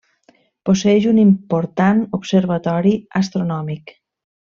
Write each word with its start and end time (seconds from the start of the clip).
Posseeix 0.69 1.03
un 1.11 1.19
important 1.23 2.01
observatori 2.19 2.95
astronòmic. 3.21 3.95